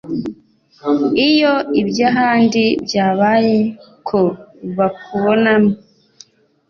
Iyo 1.29 1.53
iby’ahandi 1.81 2.63
byabaye 2.85 3.57
ko 4.07 4.19
bakubonamo 4.77 5.71